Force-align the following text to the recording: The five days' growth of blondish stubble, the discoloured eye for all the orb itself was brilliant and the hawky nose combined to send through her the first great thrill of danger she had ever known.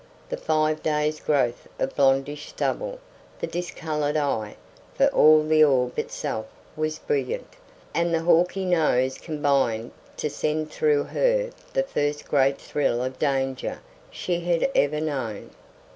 The 0.29 0.37
five 0.37 0.81
days' 0.81 1.19
growth 1.19 1.67
of 1.77 1.95
blondish 1.95 2.49
stubble, 2.49 2.97
the 3.37 3.45
discoloured 3.45 4.17
eye 4.17 4.55
for 4.95 5.05
all 5.09 5.43
the 5.43 5.63
orb 5.63 5.99
itself 5.99 6.47
was 6.75 6.97
brilliant 6.97 7.53
and 7.93 8.11
the 8.11 8.23
hawky 8.23 8.65
nose 8.65 9.19
combined 9.19 9.91
to 10.17 10.27
send 10.27 10.71
through 10.71 11.03
her 11.03 11.51
the 11.73 11.83
first 11.83 12.27
great 12.27 12.57
thrill 12.59 13.03
of 13.03 13.19
danger 13.19 13.79
she 14.09 14.39
had 14.39 14.71
ever 14.73 14.99
known. 14.99 15.51